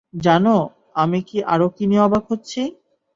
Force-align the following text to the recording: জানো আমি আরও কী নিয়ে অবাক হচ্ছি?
জানো 0.21 0.55
আমি 0.95 1.19
আরও 1.53 1.67
কী 1.75 1.83
নিয়ে 1.89 2.03
অবাক 2.03 2.23
হচ্ছি? 2.31 2.61